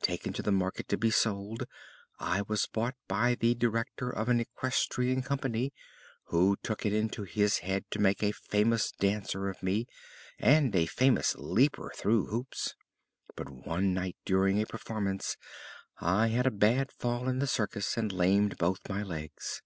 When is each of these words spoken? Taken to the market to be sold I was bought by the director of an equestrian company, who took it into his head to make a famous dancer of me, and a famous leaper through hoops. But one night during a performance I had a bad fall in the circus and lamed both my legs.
Taken 0.00 0.32
to 0.32 0.40
the 0.42 0.50
market 0.50 0.88
to 0.88 0.96
be 0.96 1.10
sold 1.10 1.66
I 2.18 2.40
was 2.48 2.64
bought 2.66 2.94
by 3.08 3.34
the 3.34 3.54
director 3.54 4.08
of 4.08 4.30
an 4.30 4.40
equestrian 4.40 5.20
company, 5.20 5.74
who 6.28 6.56
took 6.62 6.86
it 6.86 6.94
into 6.94 7.24
his 7.24 7.58
head 7.58 7.84
to 7.90 7.98
make 7.98 8.22
a 8.22 8.32
famous 8.32 8.90
dancer 8.90 9.50
of 9.50 9.62
me, 9.62 9.86
and 10.38 10.74
a 10.74 10.86
famous 10.86 11.34
leaper 11.36 11.92
through 11.94 12.28
hoops. 12.28 12.74
But 13.34 13.50
one 13.50 13.92
night 13.92 14.16
during 14.24 14.62
a 14.62 14.64
performance 14.64 15.36
I 16.00 16.28
had 16.28 16.46
a 16.46 16.50
bad 16.50 16.90
fall 16.90 17.28
in 17.28 17.38
the 17.40 17.46
circus 17.46 17.98
and 17.98 18.10
lamed 18.10 18.56
both 18.56 18.88
my 18.88 19.02
legs. 19.02 19.60